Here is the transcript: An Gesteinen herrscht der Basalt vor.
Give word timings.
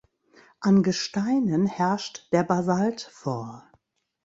An 0.61 0.81
Gesteinen 0.81 1.67
herrscht 1.67 2.27
der 2.33 2.41
Basalt 2.43 3.01
vor. 3.13 3.69